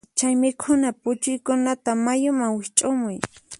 [0.17, 3.15] Chay mikhuna puchuykunata mayuman wiqch'umuy.